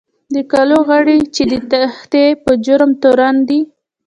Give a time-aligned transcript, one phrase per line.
[0.33, 3.59] د کلو غړي چې د تېښتې په جرم تورن دي.